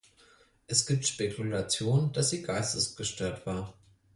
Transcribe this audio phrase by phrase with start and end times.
[0.65, 3.71] Es gibt Spekulationen, dass sie geistesgestört war.